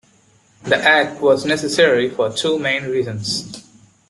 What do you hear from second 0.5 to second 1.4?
The act